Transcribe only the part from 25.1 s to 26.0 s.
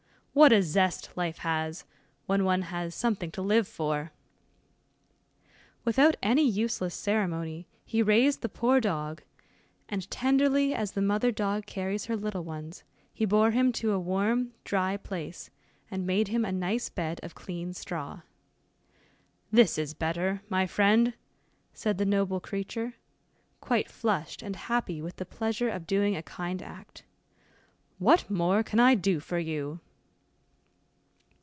the pleasure of